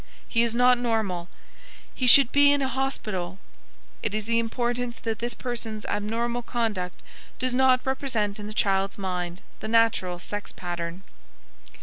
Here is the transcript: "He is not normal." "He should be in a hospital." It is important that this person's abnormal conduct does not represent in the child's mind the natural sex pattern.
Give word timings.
"He 0.27 0.41
is 0.41 0.55
not 0.55 0.79
normal." 0.79 1.29
"He 1.93 2.07
should 2.07 2.31
be 2.31 2.51
in 2.51 2.63
a 2.63 2.67
hospital." 2.67 3.37
It 4.01 4.15
is 4.15 4.27
important 4.27 5.03
that 5.03 5.19
this 5.19 5.35
person's 5.35 5.85
abnormal 5.85 6.41
conduct 6.41 7.03
does 7.37 7.53
not 7.53 7.85
represent 7.85 8.39
in 8.39 8.47
the 8.47 8.51
child's 8.51 8.97
mind 8.97 9.41
the 9.59 9.67
natural 9.67 10.17
sex 10.17 10.51
pattern. 10.51 11.03